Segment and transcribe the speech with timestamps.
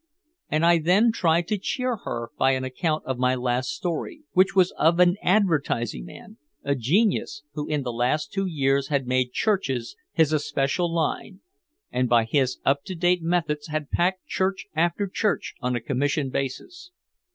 [0.49, 4.55] And I then tried to cheer her by an account of my last story, which
[4.55, 9.31] was of an advertising man, a genius who in the last two years had made
[9.31, 11.41] churches his especial line
[11.91, 16.31] and by his up to date methods had packed church after church on a commission
[16.31, 16.89] basis.